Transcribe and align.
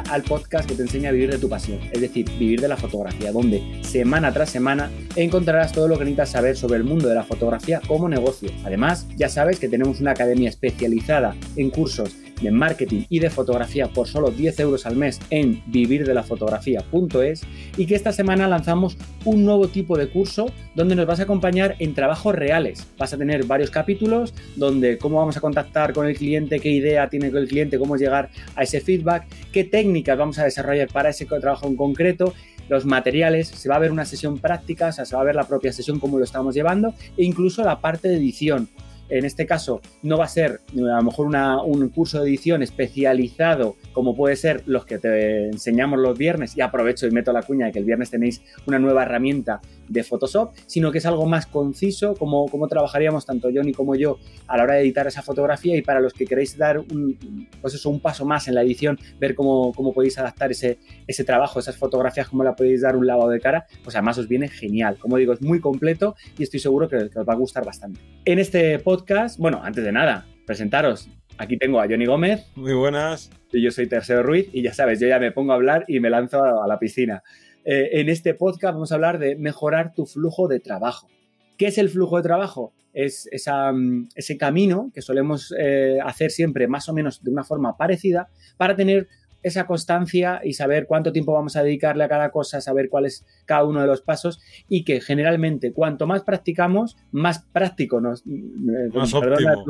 al 0.00 0.22
podcast 0.22 0.68
que 0.68 0.74
te 0.74 0.82
enseña 0.82 1.10
a 1.10 1.12
vivir 1.12 1.30
de 1.30 1.38
tu 1.38 1.48
pasión, 1.48 1.78
es 1.92 2.00
decir, 2.00 2.28
vivir 2.38 2.60
de 2.60 2.68
la 2.68 2.76
fotografía, 2.76 3.32
donde 3.32 3.62
semana 3.82 4.32
tras 4.32 4.50
semana 4.50 4.90
encontrarás 5.16 5.72
todo 5.72 5.88
lo 5.88 5.98
que 5.98 6.04
necesitas 6.04 6.30
saber 6.30 6.56
sobre 6.56 6.76
el 6.76 6.84
mundo 6.84 7.08
de 7.08 7.14
la 7.14 7.22
fotografía 7.22 7.80
como 7.86 8.08
negocio. 8.08 8.50
Además, 8.64 9.06
ya 9.16 9.28
sabes 9.28 9.58
que 9.58 9.68
tenemos 9.68 10.00
una 10.00 10.12
academia 10.12 10.48
especializada 10.48 11.36
en 11.56 11.70
cursos 11.70 12.10
de 12.40 12.50
marketing 12.50 13.02
y 13.08 13.18
de 13.20 13.30
fotografía 13.30 13.88
por 13.88 14.08
solo 14.08 14.30
10 14.30 14.60
euros 14.60 14.86
al 14.86 14.96
mes 14.96 15.20
en 15.30 15.62
vivirdelafotografía.es 15.66 17.42
y 17.76 17.86
que 17.86 17.94
esta 17.94 18.12
semana 18.12 18.48
lanzamos 18.48 18.96
un 19.24 19.44
nuevo 19.44 19.68
tipo 19.68 19.96
de 19.96 20.08
curso 20.08 20.46
donde 20.74 20.94
nos 20.94 21.06
vas 21.06 21.20
a 21.20 21.24
acompañar 21.24 21.76
en 21.78 21.94
trabajos 21.94 22.34
reales. 22.34 22.86
Vas 22.98 23.12
a 23.12 23.18
tener 23.18 23.44
varios 23.44 23.70
capítulos 23.70 24.34
donde 24.56 24.98
cómo 24.98 25.18
vamos 25.18 25.36
a 25.36 25.40
contactar 25.40 25.92
con 25.92 26.06
el 26.06 26.16
cliente, 26.16 26.60
qué 26.60 26.70
idea 26.70 27.08
tiene 27.08 27.30
con 27.30 27.40
el 27.40 27.48
cliente, 27.48 27.78
cómo 27.78 27.96
llegar 27.96 28.30
a 28.56 28.62
ese 28.62 28.80
feedback, 28.80 29.26
qué 29.52 29.64
técnicas 29.64 30.18
vamos 30.18 30.38
a 30.38 30.44
desarrollar 30.44 30.88
para 30.88 31.10
ese 31.10 31.26
trabajo 31.26 31.66
en 31.66 31.76
concreto 31.76 32.34
los 32.68 32.84
materiales, 32.86 33.48
se 33.48 33.68
va 33.68 33.76
a 33.76 33.78
ver 33.78 33.92
una 33.92 34.04
sesión 34.04 34.38
práctica, 34.38 34.88
o 34.88 34.92
sea, 34.92 35.04
se 35.04 35.14
va 35.14 35.22
a 35.22 35.24
ver 35.24 35.34
la 35.34 35.46
propia 35.46 35.72
sesión, 35.72 36.00
cómo 36.00 36.18
lo 36.18 36.24
estamos 36.24 36.54
llevando, 36.54 36.94
e 37.16 37.24
incluso 37.24 37.62
la 37.62 37.80
parte 37.80 38.08
de 38.08 38.16
edición. 38.16 38.68
En 39.08 39.24
este 39.24 39.46
caso, 39.46 39.80
no 40.02 40.18
va 40.18 40.24
a 40.24 40.28
ser 40.28 40.60
a 40.72 40.96
lo 40.96 41.02
mejor 41.02 41.26
un 41.26 41.88
curso 41.90 42.22
de 42.22 42.28
edición 42.28 42.62
especializado 42.62 43.76
como 43.92 44.16
puede 44.16 44.36
ser 44.36 44.62
los 44.66 44.86
que 44.86 44.98
te 44.98 45.46
enseñamos 45.46 45.98
los 45.98 46.16
viernes, 46.18 46.56
y 46.56 46.60
aprovecho 46.60 47.06
y 47.06 47.10
meto 47.10 47.32
la 47.32 47.42
cuña 47.42 47.66
de 47.66 47.72
que 47.72 47.78
el 47.78 47.84
viernes 47.84 48.10
tenéis 48.10 48.42
una 48.66 48.78
nueva 48.78 49.02
herramienta 49.02 49.60
de 49.88 50.02
Photoshop, 50.02 50.54
sino 50.66 50.90
que 50.90 50.98
es 50.98 51.06
algo 51.06 51.26
más 51.26 51.46
conciso, 51.46 52.14
como, 52.14 52.46
como 52.48 52.68
trabajaríamos 52.68 53.26
tanto 53.26 53.48
Johnny 53.54 53.72
como 53.72 53.94
yo 53.94 54.18
a 54.46 54.56
la 54.56 54.64
hora 54.64 54.74
de 54.74 54.82
editar 54.82 55.06
esa 55.06 55.22
fotografía 55.22 55.76
y 55.76 55.82
para 55.82 56.00
los 56.00 56.12
que 56.12 56.24
queréis 56.26 56.56
dar 56.56 56.78
un, 56.78 57.48
pues 57.60 57.74
eso, 57.74 57.90
un 57.90 58.00
paso 58.00 58.24
más 58.24 58.48
en 58.48 58.54
la 58.54 58.62
edición, 58.62 58.98
ver 59.18 59.34
cómo, 59.34 59.72
cómo 59.72 59.92
podéis 59.92 60.18
adaptar 60.18 60.50
ese, 60.50 60.78
ese 61.06 61.24
trabajo, 61.24 61.58
esas 61.60 61.76
fotografías, 61.76 62.28
cómo 62.28 62.44
la 62.44 62.54
podéis 62.54 62.82
dar 62.82 62.96
un 62.96 63.06
lavado 63.06 63.30
de 63.30 63.40
cara, 63.40 63.66
pues 63.82 63.96
además 63.96 64.18
os 64.18 64.28
viene 64.28 64.48
genial. 64.48 64.96
Como 64.98 65.16
digo, 65.16 65.32
es 65.32 65.42
muy 65.42 65.60
completo 65.60 66.16
y 66.38 66.42
estoy 66.42 66.60
seguro 66.60 66.88
que, 66.88 67.10
que 67.10 67.18
os 67.18 67.28
va 67.28 67.32
a 67.32 67.36
gustar 67.36 67.64
bastante. 67.64 68.00
En 68.24 68.38
este 68.38 68.78
podcast, 68.78 69.38
bueno, 69.38 69.60
antes 69.62 69.84
de 69.84 69.92
nada, 69.92 70.26
presentaros. 70.46 71.08
Aquí 71.36 71.56
tengo 71.58 71.80
a 71.80 71.88
Johnny 71.88 72.06
Gómez. 72.06 72.46
Muy 72.54 72.74
buenas. 72.74 73.30
Y 73.52 73.62
yo 73.62 73.70
soy 73.70 73.88
Tercero 73.88 74.22
Ruiz 74.22 74.48
y 74.52 74.62
ya 74.62 74.72
sabes, 74.72 75.00
yo 75.00 75.08
ya 75.08 75.18
me 75.18 75.32
pongo 75.32 75.52
a 75.52 75.56
hablar 75.56 75.84
y 75.88 75.98
me 76.00 76.10
lanzo 76.10 76.42
a 76.42 76.66
la 76.66 76.78
piscina. 76.78 77.22
Eh, 77.64 78.00
en 78.00 78.08
este 78.08 78.34
podcast 78.34 78.74
vamos 78.74 78.92
a 78.92 78.96
hablar 78.96 79.18
de 79.18 79.36
mejorar 79.36 79.94
tu 79.94 80.06
flujo 80.06 80.48
de 80.48 80.60
trabajo. 80.60 81.08
¿Qué 81.56 81.66
es 81.66 81.78
el 81.78 81.88
flujo 81.88 82.18
de 82.18 82.22
trabajo? 82.22 82.72
Es 82.92 83.28
mm, 83.32 84.08
ese 84.14 84.36
camino 84.36 84.90
que 84.94 85.02
solemos 85.02 85.54
eh, 85.58 85.98
hacer 86.04 86.30
siempre 86.30 86.68
más 86.68 86.88
o 86.88 86.92
menos 86.92 87.22
de 87.22 87.30
una 87.30 87.42
forma 87.42 87.76
parecida 87.76 88.28
para 88.56 88.76
tener 88.76 89.08
esa 89.42 89.66
constancia 89.66 90.40
y 90.42 90.54
saber 90.54 90.86
cuánto 90.86 91.12
tiempo 91.12 91.32
vamos 91.32 91.56
a 91.56 91.62
dedicarle 91.62 92.04
a 92.04 92.08
cada 92.08 92.30
cosa, 92.30 92.60
saber 92.60 92.88
cuál 92.88 93.06
es 93.06 93.26
cada 93.44 93.64
uno 93.64 93.80
de 93.80 93.86
los 93.86 94.00
pasos 94.00 94.40
y 94.68 94.84
que 94.84 95.00
generalmente 95.00 95.72
cuanto 95.72 96.06
más 96.06 96.22
practicamos, 96.22 96.96
más 97.12 97.44
práctico 97.52 98.00
nos... 98.00 98.22
Eh, 98.26 98.90
más 98.94 99.12
óptimo 99.12 99.64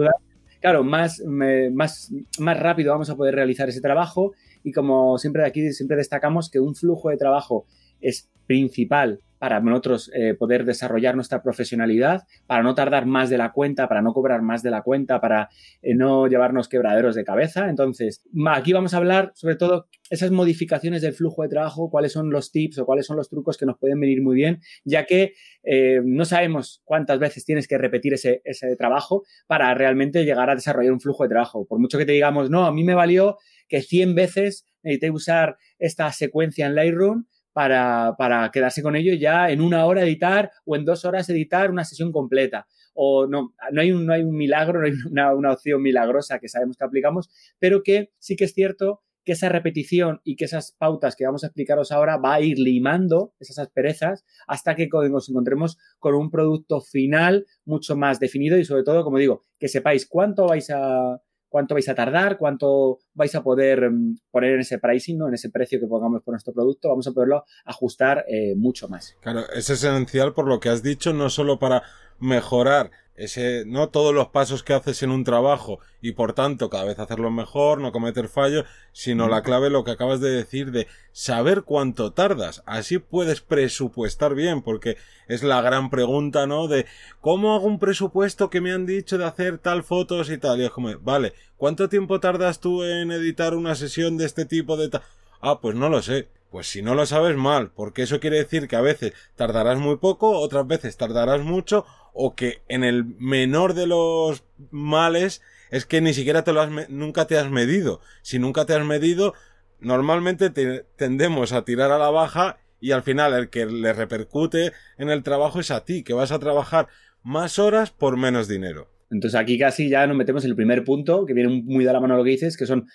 claro, 0.60 0.82
más, 0.82 1.22
más, 1.26 2.10
más 2.38 2.58
rápido 2.58 2.92
vamos 2.92 3.10
a 3.10 3.16
poder 3.16 3.34
realizar 3.34 3.68
ese 3.68 3.82
trabajo 3.82 4.32
y 4.62 4.72
como 4.72 5.18
siempre 5.18 5.42
de 5.42 5.48
aquí 5.48 5.72
siempre 5.72 5.98
destacamos 5.98 6.50
que 6.50 6.58
un 6.58 6.74
flujo 6.74 7.10
de 7.10 7.18
trabajo 7.18 7.66
es 8.04 8.30
principal 8.46 9.20
para 9.44 9.60
nosotros 9.60 10.10
eh, 10.14 10.32
poder 10.32 10.64
desarrollar 10.64 11.16
nuestra 11.16 11.42
profesionalidad, 11.42 12.22
para 12.46 12.62
no 12.62 12.74
tardar 12.74 13.04
más 13.04 13.28
de 13.28 13.36
la 13.36 13.52
cuenta, 13.52 13.88
para 13.88 14.00
no 14.00 14.14
cobrar 14.14 14.40
más 14.40 14.62
de 14.62 14.70
la 14.70 14.80
cuenta, 14.80 15.20
para 15.20 15.50
eh, 15.82 15.94
no 15.94 16.26
llevarnos 16.28 16.66
quebraderos 16.66 17.14
de 17.14 17.24
cabeza. 17.24 17.68
Entonces, 17.68 18.24
aquí 18.48 18.72
vamos 18.72 18.94
a 18.94 18.96
hablar 18.96 19.32
sobre 19.34 19.56
todo 19.56 19.86
esas 20.08 20.30
modificaciones 20.30 21.02
del 21.02 21.12
flujo 21.12 21.42
de 21.42 21.50
trabajo, 21.50 21.90
cuáles 21.90 22.12
son 22.12 22.30
los 22.30 22.52
tips 22.52 22.78
o 22.78 22.86
cuáles 22.86 23.04
son 23.04 23.18
los 23.18 23.28
trucos 23.28 23.58
que 23.58 23.66
nos 23.66 23.76
pueden 23.78 24.00
venir 24.00 24.22
muy 24.22 24.34
bien, 24.34 24.60
ya 24.82 25.04
que 25.04 25.34
eh, 25.62 26.00
no 26.02 26.24
sabemos 26.24 26.80
cuántas 26.86 27.18
veces 27.18 27.44
tienes 27.44 27.68
que 27.68 27.76
repetir 27.76 28.14
ese, 28.14 28.40
ese 28.44 28.76
trabajo 28.76 29.24
para 29.46 29.74
realmente 29.74 30.24
llegar 30.24 30.48
a 30.48 30.54
desarrollar 30.54 30.92
un 30.92 31.00
flujo 31.00 31.24
de 31.24 31.28
trabajo. 31.28 31.66
Por 31.66 31.80
mucho 31.80 31.98
que 31.98 32.06
te 32.06 32.12
digamos, 32.12 32.48
no, 32.48 32.64
a 32.64 32.72
mí 32.72 32.82
me 32.82 32.94
valió 32.94 33.36
que 33.68 33.82
100 33.82 34.14
veces 34.14 34.64
necesité 34.82 35.10
usar 35.10 35.58
esta 35.78 36.10
secuencia 36.12 36.64
en 36.64 36.74
Lightroom 36.74 37.26
para, 37.54 38.14
para, 38.18 38.50
quedarse 38.50 38.82
con 38.82 38.96
ello 38.96 39.14
ya 39.14 39.50
en 39.50 39.62
una 39.62 39.86
hora 39.86 40.02
editar 40.02 40.50
o 40.66 40.76
en 40.76 40.84
dos 40.84 41.06
horas 41.06 41.30
editar 41.30 41.70
una 41.70 41.84
sesión 41.84 42.12
completa. 42.12 42.66
O 42.92 43.26
no, 43.26 43.54
no 43.72 43.80
hay 43.80 43.92
un, 43.92 44.04
no 44.04 44.12
hay 44.12 44.22
un 44.22 44.36
milagro, 44.36 44.80
no 44.80 44.86
hay 44.86 44.92
una, 45.10 45.34
una 45.34 45.52
opción 45.52 45.80
milagrosa 45.80 46.38
que 46.38 46.48
sabemos 46.48 46.76
que 46.76 46.84
aplicamos, 46.84 47.30
pero 47.58 47.82
que 47.82 48.10
sí 48.18 48.36
que 48.36 48.44
es 48.44 48.52
cierto 48.52 49.00
que 49.24 49.32
esa 49.32 49.48
repetición 49.48 50.20
y 50.22 50.36
que 50.36 50.44
esas 50.44 50.72
pautas 50.72 51.16
que 51.16 51.24
vamos 51.24 51.44
a 51.44 51.46
explicaros 51.46 51.92
ahora 51.92 52.18
va 52.18 52.34
a 52.34 52.40
ir 52.40 52.58
limando 52.58 53.32
esas 53.40 53.58
asperezas 53.58 54.24
hasta 54.46 54.76
que 54.76 54.88
nos 55.10 55.28
encontremos 55.28 55.78
con 55.98 56.14
un 56.14 56.30
producto 56.30 56.80
final 56.80 57.46
mucho 57.64 57.96
más 57.96 58.20
definido 58.20 58.58
y 58.58 58.64
sobre 58.64 58.82
todo, 58.82 59.02
como 59.02 59.18
digo, 59.18 59.44
que 59.58 59.68
sepáis 59.68 60.06
cuánto 60.06 60.46
vais 60.46 60.68
a, 60.70 61.22
cuánto 61.54 61.74
vais 61.76 61.88
a 61.88 61.94
tardar, 61.94 62.36
cuánto 62.36 62.98
vais 63.14 63.32
a 63.36 63.44
poder 63.44 63.88
mm, 63.88 64.16
poner 64.32 64.54
en 64.54 64.60
ese 64.62 64.80
pricing, 64.80 65.18
¿no? 65.18 65.28
en 65.28 65.34
ese 65.34 65.50
precio 65.50 65.78
que 65.78 65.86
pongamos 65.86 66.20
por 66.24 66.32
nuestro 66.32 66.52
producto, 66.52 66.88
vamos 66.88 67.06
a 67.06 67.12
poderlo 67.12 67.44
ajustar 67.64 68.24
eh, 68.26 68.56
mucho 68.56 68.88
más. 68.88 69.16
Claro, 69.20 69.48
es 69.54 69.70
esencial 69.70 70.34
por 70.34 70.48
lo 70.48 70.58
que 70.58 70.68
has 70.68 70.82
dicho, 70.82 71.12
no 71.12 71.30
solo 71.30 71.60
para 71.60 71.84
mejorar 72.18 72.90
ese, 73.16 73.64
no 73.66 73.88
todos 73.90 74.12
los 74.14 74.28
pasos 74.28 74.62
que 74.62 74.72
haces 74.72 75.02
en 75.02 75.10
un 75.10 75.24
trabajo 75.24 75.78
y 76.00 76.12
por 76.12 76.32
tanto 76.32 76.68
cada 76.68 76.84
vez 76.84 76.98
hacerlo 76.98 77.30
mejor, 77.30 77.80
no 77.80 77.92
cometer 77.92 78.28
fallos, 78.28 78.66
sino 78.92 79.28
la 79.28 79.42
clave 79.42 79.70
lo 79.70 79.84
que 79.84 79.92
acabas 79.92 80.20
de 80.20 80.30
decir 80.30 80.72
de 80.72 80.88
saber 81.12 81.62
cuánto 81.62 82.12
tardas. 82.12 82.62
Así 82.66 82.98
puedes 82.98 83.40
presupuestar 83.40 84.34
bien, 84.34 84.62
porque 84.62 84.96
es 85.28 85.42
la 85.42 85.62
gran 85.62 85.90
pregunta, 85.90 86.46
¿no? 86.46 86.66
De 86.66 86.86
cómo 87.20 87.54
hago 87.54 87.66
un 87.66 87.78
presupuesto 87.78 88.50
que 88.50 88.60
me 88.60 88.72
han 88.72 88.86
dicho 88.86 89.16
de 89.16 89.24
hacer 89.24 89.58
tal 89.58 89.84
fotos 89.84 90.30
y 90.30 90.38
tal. 90.38 90.60
Y 90.60 90.64
es 90.64 90.70
como, 90.70 90.90
vale, 90.98 91.32
¿cuánto 91.56 91.88
tiempo 91.88 92.20
tardas 92.20 92.60
tú 92.60 92.82
en 92.82 93.12
editar 93.12 93.54
una 93.54 93.74
sesión 93.74 94.16
de 94.16 94.26
este 94.26 94.44
tipo 94.44 94.76
de 94.76 94.88
tal? 94.88 95.02
Ah, 95.40 95.60
pues 95.60 95.76
no 95.76 95.88
lo 95.88 96.02
sé. 96.02 96.28
Pues 96.54 96.68
si 96.68 96.82
no 96.82 96.94
lo 96.94 97.04
sabes 97.04 97.36
mal, 97.36 97.72
porque 97.74 98.02
eso 98.02 98.20
quiere 98.20 98.36
decir 98.36 98.68
que 98.68 98.76
a 98.76 98.80
veces 98.80 99.12
tardarás 99.34 99.76
muy 99.80 99.96
poco, 99.96 100.38
otras 100.38 100.64
veces 100.68 100.96
tardarás 100.96 101.40
mucho, 101.40 101.84
o 102.12 102.36
que 102.36 102.62
en 102.68 102.84
el 102.84 103.04
menor 103.04 103.74
de 103.74 103.88
los 103.88 104.44
males 104.70 105.42
es 105.72 105.84
que 105.84 106.00
ni 106.00 106.14
siquiera 106.14 106.44
te 106.44 106.52
lo 106.52 106.60
has 106.60 106.70
nunca 106.88 107.26
te 107.26 107.38
has 107.38 107.50
medido. 107.50 108.00
Si 108.22 108.38
nunca 108.38 108.66
te 108.66 108.72
has 108.72 108.86
medido, 108.86 109.34
normalmente 109.80 110.48
tendemos 110.94 111.52
a 111.52 111.64
tirar 111.64 111.90
a 111.90 111.98
la 111.98 112.10
baja 112.10 112.58
y 112.78 112.92
al 112.92 113.02
final 113.02 113.34
el 113.34 113.50
que 113.50 113.66
le 113.66 113.92
repercute 113.92 114.70
en 114.96 115.10
el 115.10 115.24
trabajo 115.24 115.58
es 115.58 115.72
a 115.72 115.84
ti, 115.84 116.04
que 116.04 116.14
vas 116.14 116.30
a 116.30 116.38
trabajar 116.38 116.86
más 117.24 117.58
horas 117.58 117.90
por 117.90 118.16
menos 118.16 118.46
dinero. 118.46 118.88
Entonces 119.10 119.40
aquí 119.40 119.58
casi 119.58 119.88
ya 119.88 120.06
nos 120.06 120.16
metemos 120.16 120.44
en 120.44 120.50
el 120.50 120.56
primer 120.56 120.84
punto, 120.84 121.26
que 121.26 121.34
viene 121.34 121.64
muy 121.64 121.84
de 121.84 121.92
la 121.92 121.98
mano 121.98 122.16
lo 122.16 122.22
que 122.22 122.30
dices, 122.30 122.56
que 122.56 122.66
son 122.66 122.86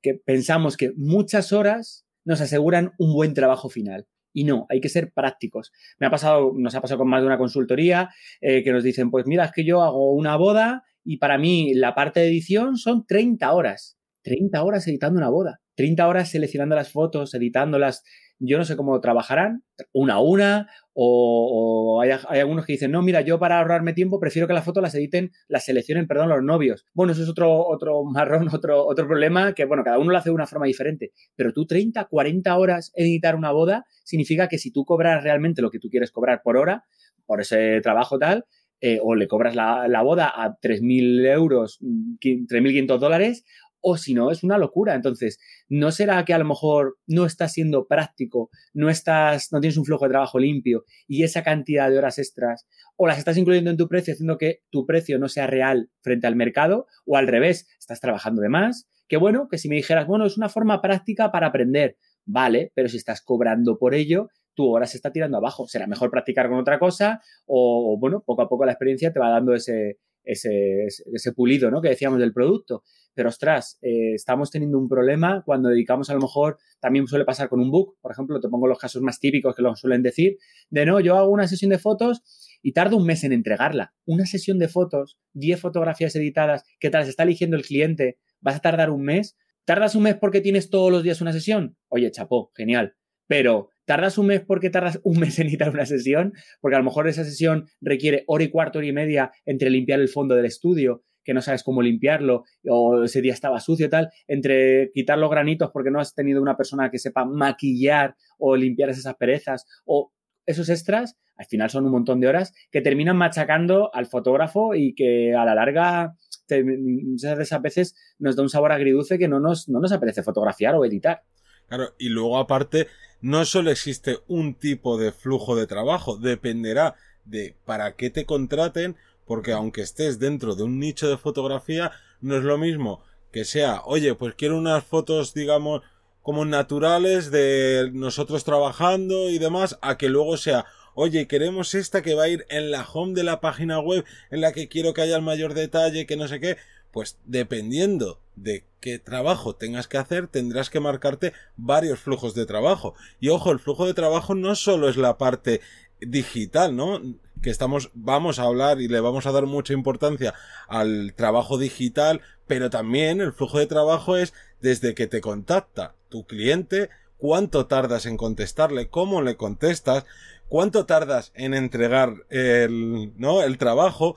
que 0.00 0.14
pensamos 0.14 0.76
que 0.76 0.92
muchas 0.94 1.52
horas 1.52 2.04
nos 2.28 2.42
aseguran 2.42 2.92
un 2.98 3.14
buen 3.14 3.32
trabajo 3.32 3.70
final. 3.70 4.06
Y 4.34 4.44
no, 4.44 4.66
hay 4.68 4.80
que 4.80 4.90
ser 4.90 5.12
prácticos. 5.12 5.72
Me 5.98 6.06
ha 6.06 6.10
pasado, 6.10 6.52
nos 6.54 6.74
ha 6.74 6.82
pasado 6.82 6.98
con 6.98 7.08
más 7.08 7.22
de 7.22 7.26
una 7.26 7.38
consultoría 7.38 8.10
eh, 8.42 8.62
que 8.62 8.70
nos 8.70 8.84
dicen, 8.84 9.10
pues 9.10 9.26
mira, 9.26 9.46
es 9.46 9.52
que 9.52 9.64
yo 9.64 9.82
hago 9.82 10.12
una 10.12 10.36
boda 10.36 10.84
y 11.02 11.16
para 11.16 11.38
mí 11.38 11.72
la 11.72 11.94
parte 11.94 12.20
de 12.20 12.28
edición 12.28 12.76
son 12.76 13.06
30 13.06 13.50
horas. 13.50 13.96
30 14.22 14.62
horas 14.62 14.86
editando 14.86 15.18
una 15.18 15.30
boda. 15.30 15.62
30 15.76 16.06
horas 16.06 16.30
seleccionando 16.30 16.76
las 16.76 16.92
fotos, 16.92 17.32
editándolas, 17.32 18.02
yo 18.40 18.58
no 18.58 18.64
sé 18.64 18.76
cómo 18.76 19.00
trabajarán, 19.00 19.64
una 19.92 20.14
a 20.14 20.20
una, 20.20 20.68
o, 20.94 22.00
hay, 22.00 22.10
algunos 22.40 22.66
que 22.66 22.72
dicen, 22.72 22.90
no, 22.90 23.02
mira, 23.02 23.20
yo 23.20 23.38
para 23.38 23.58
ahorrarme 23.58 23.92
tiempo 23.92 24.20
prefiero 24.20 24.46
que 24.46 24.54
las 24.54 24.64
fotos 24.64 24.82
las 24.82 24.94
editen, 24.94 25.32
las 25.48 25.64
seleccionen, 25.64 26.06
perdón, 26.06 26.28
los 26.28 26.42
novios. 26.42 26.86
Bueno, 26.94 27.12
eso 27.12 27.22
es 27.22 27.28
otro, 27.28 27.66
otro 27.66 28.04
marrón, 28.04 28.48
otro, 28.52 28.86
otro 28.86 29.06
problema 29.06 29.54
que, 29.54 29.64
bueno, 29.64 29.84
cada 29.84 29.98
uno 29.98 30.12
lo 30.12 30.18
hace 30.18 30.30
de 30.30 30.34
una 30.34 30.46
forma 30.46 30.66
diferente. 30.66 31.12
Pero 31.36 31.52
tú 31.52 31.66
30, 31.66 32.04
40 32.04 32.56
horas 32.56 32.92
editar 32.94 33.36
una 33.36 33.52
boda 33.52 33.84
significa 34.04 34.48
que 34.48 34.58
si 34.58 34.72
tú 34.72 34.84
cobras 34.84 35.22
realmente 35.22 35.62
lo 35.62 35.70
que 35.70 35.78
tú 35.78 35.88
quieres 35.88 36.10
cobrar 36.10 36.42
por 36.42 36.56
hora, 36.56 36.84
por 37.26 37.40
ese 37.40 37.80
trabajo 37.80 38.18
tal, 38.18 38.44
eh, 38.80 39.00
o 39.02 39.16
le 39.16 39.26
cobras 39.26 39.56
la, 39.56 39.88
la 39.88 40.02
boda 40.02 40.32
a 40.34 40.58
3.000 40.60 41.26
euros, 41.26 41.80
3.500 41.80 42.98
dólares, 42.98 43.44
o 43.80 43.96
si 43.96 44.14
no, 44.14 44.30
es 44.30 44.42
una 44.42 44.58
locura. 44.58 44.94
Entonces, 44.94 45.38
¿no 45.68 45.90
será 45.90 46.24
que 46.24 46.34
a 46.34 46.38
lo 46.38 46.44
mejor 46.44 46.98
no 47.06 47.26
estás 47.26 47.52
siendo 47.52 47.86
práctico, 47.86 48.50
no 48.74 48.90
estás, 48.90 49.52
no 49.52 49.60
tienes 49.60 49.76
un 49.76 49.84
flujo 49.84 50.04
de 50.04 50.10
trabajo 50.10 50.38
limpio 50.38 50.84
y 51.06 51.22
esa 51.22 51.42
cantidad 51.42 51.90
de 51.90 51.98
horas 51.98 52.18
extras, 52.18 52.66
o 52.96 53.06
las 53.06 53.18
estás 53.18 53.36
incluyendo 53.36 53.70
en 53.70 53.76
tu 53.76 53.88
precio, 53.88 54.12
haciendo 54.12 54.38
que 54.38 54.60
tu 54.70 54.86
precio 54.86 55.18
no 55.18 55.28
sea 55.28 55.46
real 55.46 55.90
frente 56.02 56.26
al 56.26 56.36
mercado, 56.36 56.86
o 57.06 57.16
al 57.16 57.28
revés, 57.28 57.68
estás 57.78 58.00
trabajando 58.00 58.42
de 58.42 58.48
más? 58.48 58.88
Que 59.08 59.16
bueno, 59.16 59.48
que 59.50 59.58
si 59.58 59.68
me 59.68 59.76
dijeras, 59.76 60.06
bueno, 60.06 60.26
es 60.26 60.36
una 60.36 60.48
forma 60.48 60.82
práctica 60.82 61.32
para 61.32 61.46
aprender, 61.46 61.96
vale, 62.26 62.72
pero 62.74 62.88
si 62.88 62.98
estás 62.98 63.22
cobrando 63.22 63.78
por 63.78 63.94
ello, 63.94 64.28
tu 64.54 64.66
hora 64.66 64.86
se 64.86 64.96
está 64.96 65.12
tirando 65.12 65.36
abajo. 65.36 65.68
Será 65.68 65.86
mejor 65.86 66.10
practicar 66.10 66.48
con 66.48 66.58
otra 66.58 66.80
cosa, 66.80 67.22
o, 67.46 67.96
bueno, 67.98 68.24
poco 68.26 68.42
a 68.42 68.48
poco 68.48 68.66
la 68.66 68.72
experiencia 68.72 69.12
te 69.12 69.20
va 69.20 69.30
dando 69.30 69.54
ese, 69.54 69.98
ese, 70.24 70.86
ese 70.86 71.32
pulido, 71.32 71.70
¿no? 71.70 71.80
Que 71.80 71.90
decíamos 71.90 72.18
del 72.18 72.32
producto. 72.32 72.82
Pero 73.14 73.28
ostras, 73.28 73.78
eh, 73.82 74.14
estamos 74.14 74.50
teniendo 74.50 74.78
un 74.78 74.88
problema 74.88 75.42
cuando 75.44 75.68
dedicamos 75.68 76.10
a 76.10 76.14
lo 76.14 76.20
mejor, 76.20 76.58
también 76.80 77.06
suele 77.06 77.24
pasar 77.24 77.48
con 77.48 77.60
un 77.60 77.70
book, 77.70 77.96
por 78.00 78.12
ejemplo, 78.12 78.40
te 78.40 78.48
pongo 78.48 78.66
los 78.66 78.78
casos 78.78 79.02
más 79.02 79.18
típicos 79.18 79.54
que 79.54 79.62
lo 79.62 79.74
suelen 79.76 80.02
decir, 80.02 80.36
de 80.70 80.86
no, 80.86 81.00
yo 81.00 81.16
hago 81.16 81.30
una 81.30 81.48
sesión 81.48 81.70
de 81.70 81.78
fotos 81.78 82.22
y 82.62 82.72
tardo 82.72 82.96
un 82.96 83.06
mes 83.06 83.24
en 83.24 83.32
entregarla. 83.32 83.94
Una 84.04 84.26
sesión 84.26 84.58
de 84.58 84.68
fotos, 84.68 85.18
10 85.34 85.60
fotografías 85.60 86.14
editadas 86.16 86.64
que 86.80 86.90
te 86.90 86.98
las 86.98 87.08
está 87.08 87.22
eligiendo 87.22 87.56
el 87.56 87.64
cliente, 87.64 88.18
vas 88.40 88.56
a 88.56 88.60
tardar 88.60 88.90
un 88.90 89.02
mes. 89.02 89.36
¿Tardas 89.64 89.94
un 89.94 90.04
mes 90.04 90.16
porque 90.16 90.40
tienes 90.40 90.70
todos 90.70 90.90
los 90.90 91.02
días 91.02 91.20
una 91.20 91.32
sesión? 91.32 91.76
Oye, 91.88 92.10
chapó, 92.10 92.50
genial. 92.54 92.96
Pero 93.26 93.68
¿Tardas 93.88 94.18
un 94.18 94.26
mes 94.26 94.42
porque 94.46 94.68
tardas 94.68 95.00
un 95.02 95.18
mes 95.18 95.38
en 95.38 95.46
editar 95.46 95.70
una 95.70 95.86
sesión? 95.86 96.34
Porque 96.60 96.76
a 96.76 96.78
lo 96.78 96.84
mejor 96.84 97.08
esa 97.08 97.24
sesión 97.24 97.70
requiere 97.80 98.22
hora 98.26 98.44
y 98.44 98.50
cuarto, 98.50 98.80
hora 98.80 98.86
y 98.86 98.92
media 98.92 99.32
entre 99.46 99.70
limpiar 99.70 99.98
el 99.98 100.10
fondo 100.10 100.34
del 100.34 100.44
estudio, 100.44 101.04
que 101.28 101.34
no 101.34 101.42
sabes 101.42 101.62
cómo 101.62 101.82
limpiarlo, 101.82 102.44
o 102.66 103.04
ese 103.04 103.20
día 103.20 103.34
estaba 103.34 103.60
sucio 103.60 103.90
tal, 103.90 104.08
entre 104.26 104.90
quitar 104.94 105.18
los 105.18 105.30
granitos 105.30 105.68
porque 105.70 105.90
no 105.90 106.00
has 106.00 106.14
tenido 106.14 106.40
una 106.40 106.56
persona 106.56 106.90
que 106.90 106.98
sepa 106.98 107.26
maquillar 107.26 108.16
o 108.38 108.56
limpiar 108.56 108.88
esas 108.88 109.14
perezas, 109.14 109.66
o 109.84 110.10
esos 110.46 110.70
extras, 110.70 111.18
al 111.36 111.44
final 111.44 111.68
son 111.68 111.84
un 111.84 111.92
montón 111.92 112.18
de 112.18 112.28
horas 112.28 112.54
que 112.70 112.80
terminan 112.80 113.18
machacando 113.18 113.94
al 113.94 114.06
fotógrafo 114.06 114.74
y 114.74 114.94
que 114.94 115.34
a 115.34 115.44
la 115.44 115.54
larga 115.54 116.16
muchas 116.64 117.36
de 117.36 117.42
esas 117.42 117.60
veces 117.60 117.94
nos 118.18 118.34
da 118.34 118.42
un 118.42 118.48
sabor 118.48 118.72
agridulce 118.72 119.18
que 119.18 119.28
no 119.28 119.38
nos, 119.38 119.68
no 119.68 119.80
nos 119.80 119.92
apetece 119.92 120.22
fotografiar 120.22 120.76
o 120.76 120.84
editar. 120.86 121.24
Claro, 121.66 121.92
y 121.98 122.08
luego 122.08 122.38
aparte, 122.38 122.86
no 123.20 123.44
solo 123.44 123.70
existe 123.70 124.16
un 124.28 124.54
tipo 124.54 124.96
de 124.96 125.12
flujo 125.12 125.56
de 125.56 125.66
trabajo, 125.66 126.16
dependerá 126.16 126.94
de 127.26 127.54
para 127.66 127.96
qué 127.96 128.08
te 128.08 128.24
contraten, 128.24 128.96
porque 129.28 129.52
aunque 129.52 129.82
estés 129.82 130.18
dentro 130.18 130.56
de 130.56 130.64
un 130.64 130.80
nicho 130.80 131.08
de 131.08 131.18
fotografía, 131.18 131.92
no 132.20 132.36
es 132.36 132.42
lo 132.42 132.58
mismo 132.58 133.04
que 133.30 133.44
sea, 133.44 133.82
oye, 133.84 134.14
pues 134.14 134.34
quiero 134.34 134.56
unas 134.56 134.82
fotos, 134.82 135.34
digamos, 135.34 135.82
como 136.22 136.44
naturales 136.44 137.30
de 137.30 137.90
nosotros 137.92 138.42
trabajando 138.42 139.30
y 139.30 139.38
demás, 139.38 139.78
a 139.82 139.98
que 139.98 140.08
luego 140.08 140.36
sea, 140.36 140.66
oye, 140.94 141.28
queremos 141.28 141.74
esta 141.74 142.02
que 142.02 142.14
va 142.14 142.24
a 142.24 142.28
ir 142.28 142.46
en 142.48 142.70
la 142.70 142.86
home 142.90 143.14
de 143.14 143.22
la 143.22 143.40
página 143.40 143.78
web, 143.80 144.04
en 144.30 144.40
la 144.40 144.52
que 144.52 144.68
quiero 144.68 144.94
que 144.94 145.02
haya 145.02 145.16
el 145.16 145.22
mayor 145.22 145.54
detalle, 145.54 146.06
que 146.06 146.16
no 146.16 146.26
sé 146.26 146.40
qué, 146.40 146.56
pues 146.90 147.18
dependiendo 147.26 148.18
de 148.34 148.64
qué 148.80 148.98
trabajo 148.98 149.54
tengas 149.54 149.88
que 149.88 149.98
hacer, 149.98 150.26
tendrás 150.26 150.70
que 150.70 150.80
marcarte 150.80 151.32
varios 151.56 151.98
flujos 151.98 152.34
de 152.34 152.46
trabajo. 152.46 152.94
Y 153.20 153.28
ojo, 153.28 153.52
el 153.52 153.60
flujo 153.60 153.86
de 153.86 153.94
trabajo 153.94 154.34
no 154.34 154.54
solo 154.54 154.88
es 154.88 154.96
la 154.96 155.18
parte 155.18 155.60
digital, 156.00 156.74
¿no? 156.76 157.00
Que 157.42 157.50
estamos, 157.50 157.90
vamos 157.94 158.38
a 158.38 158.44
hablar 158.44 158.80
y 158.80 158.88
le 158.88 159.00
vamos 159.00 159.26
a 159.26 159.32
dar 159.32 159.46
mucha 159.46 159.72
importancia 159.72 160.34
al 160.68 161.14
trabajo 161.14 161.58
digital, 161.58 162.20
pero 162.46 162.70
también 162.70 163.20
el 163.20 163.32
flujo 163.32 163.58
de 163.58 163.66
trabajo 163.66 164.16
es 164.16 164.34
desde 164.60 164.94
que 164.94 165.06
te 165.06 165.20
contacta 165.20 165.94
tu 166.08 166.26
cliente, 166.26 166.90
cuánto 167.16 167.66
tardas 167.66 168.06
en 168.06 168.16
contestarle, 168.16 168.88
cómo 168.88 169.22
le 169.22 169.36
contestas, 169.36 170.04
cuánto 170.48 170.86
tardas 170.86 171.32
en 171.34 171.54
entregar 171.54 172.24
el, 172.30 173.12
¿no? 173.16 173.42
el 173.42 173.58
trabajo. 173.58 174.16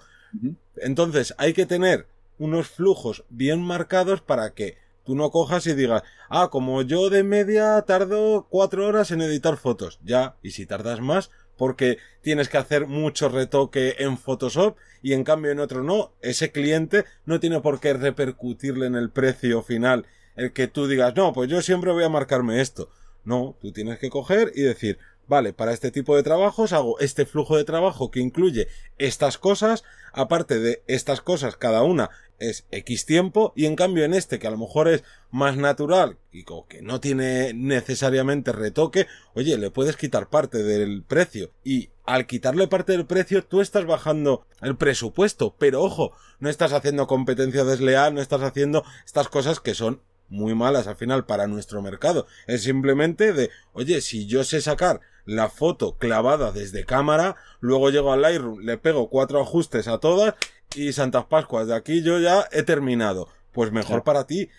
Entonces 0.77 1.35
hay 1.37 1.53
que 1.53 1.65
tener 1.65 2.07
unos 2.39 2.69
flujos 2.69 3.23
bien 3.29 3.61
marcados 3.61 4.21
para 4.21 4.53
que 4.53 4.77
tú 5.05 5.15
no 5.15 5.29
cojas 5.31 5.67
y 5.67 5.73
digas, 5.73 6.03
ah, 6.29 6.49
como 6.51 6.81
yo 6.81 7.09
de 7.09 7.23
media 7.23 7.81
tardo 7.83 8.47
cuatro 8.49 8.87
horas 8.87 9.11
en 9.11 9.21
editar 9.21 9.57
fotos. 9.57 9.99
Ya, 10.03 10.35
y 10.41 10.51
si 10.51 10.65
tardas 10.65 11.01
más, 11.01 11.31
porque 11.61 11.99
tienes 12.23 12.49
que 12.49 12.57
hacer 12.57 12.87
mucho 12.87 13.29
retoque 13.29 13.97
en 13.99 14.17
Photoshop 14.17 14.77
y 15.03 15.13
en 15.13 15.23
cambio 15.23 15.51
en 15.51 15.59
otro 15.59 15.83
no, 15.83 16.11
ese 16.19 16.51
cliente 16.51 17.05
no 17.27 17.39
tiene 17.39 17.61
por 17.61 17.79
qué 17.79 17.93
repercutirle 17.93 18.87
en 18.87 18.95
el 18.95 19.11
precio 19.11 19.61
final. 19.61 20.07
El 20.35 20.53
que 20.53 20.67
tú 20.67 20.87
digas, 20.87 21.15
no, 21.15 21.33
pues 21.33 21.51
yo 21.51 21.61
siempre 21.61 21.91
voy 21.91 22.03
a 22.03 22.09
marcarme 22.09 22.61
esto. 22.61 22.89
No, 23.25 23.55
tú 23.61 23.71
tienes 23.71 23.99
que 23.99 24.09
coger 24.09 24.51
y 24.55 24.63
decir, 24.63 24.97
vale, 25.27 25.53
para 25.53 25.71
este 25.71 25.91
tipo 25.91 26.15
de 26.15 26.23
trabajos 26.23 26.73
hago 26.73 26.99
este 26.99 27.27
flujo 27.27 27.55
de 27.55 27.63
trabajo 27.63 28.09
que 28.09 28.21
incluye 28.21 28.67
estas 28.97 29.37
cosas, 29.37 29.83
aparte 30.13 30.57
de 30.57 30.81
estas 30.87 31.21
cosas, 31.21 31.57
cada 31.57 31.83
una 31.83 32.09
es 32.41 32.65
X 32.71 33.05
tiempo 33.05 33.53
y 33.55 33.67
en 33.67 33.75
cambio 33.75 34.03
en 34.03 34.13
este 34.13 34.39
que 34.39 34.47
a 34.47 34.51
lo 34.51 34.57
mejor 34.57 34.87
es 34.87 35.03
más 35.29 35.55
natural 35.55 36.17
y 36.31 36.43
como 36.43 36.67
que 36.67 36.81
no 36.81 36.99
tiene 36.99 37.53
necesariamente 37.53 38.51
retoque, 38.51 39.07
oye, 39.35 39.57
le 39.57 39.69
puedes 39.69 39.95
quitar 39.95 40.29
parte 40.29 40.63
del 40.63 41.03
precio 41.03 41.51
y 41.63 41.91
al 42.03 42.25
quitarle 42.25 42.67
parte 42.67 42.93
del 42.93 43.05
precio 43.05 43.45
tú 43.45 43.61
estás 43.61 43.85
bajando 43.85 44.45
el 44.61 44.75
presupuesto, 44.75 45.55
pero 45.57 45.81
ojo, 45.83 46.13
no 46.39 46.49
estás 46.49 46.73
haciendo 46.73 47.07
competencia 47.07 47.63
desleal, 47.63 48.15
no 48.15 48.21
estás 48.21 48.41
haciendo 48.41 48.83
estas 49.05 49.29
cosas 49.29 49.59
que 49.59 49.75
son 49.75 50.01
muy 50.27 50.55
malas 50.55 50.87
al 50.87 50.95
final 50.95 51.25
para 51.25 51.47
nuestro 51.47 51.81
mercado. 51.81 52.25
Es 52.47 52.63
simplemente 52.63 53.33
de, 53.33 53.51
oye, 53.73 54.01
si 54.01 54.25
yo 54.25 54.43
sé 54.43 54.61
sacar 54.61 55.01
la 55.25 55.49
foto 55.49 55.97
clavada 55.97 56.51
desde 56.51 56.85
cámara, 56.85 57.35
luego 57.59 57.91
llego 57.91 58.11
al 58.11 58.21
Lightroom, 58.21 58.61
le 58.61 58.77
pego 58.77 59.09
cuatro 59.09 59.41
ajustes 59.41 59.87
a 59.87 59.99
todas 59.99 60.33
y 60.75 60.93
Santas 60.93 61.25
Pascuas, 61.25 61.67
de 61.67 61.75
aquí 61.75 62.01
yo 62.01 62.19
ya 62.19 62.45
he 62.51 62.63
terminado. 62.63 63.27
Pues 63.51 63.71
mejor 63.71 64.03
para 64.03 64.25
ti. 64.25 64.49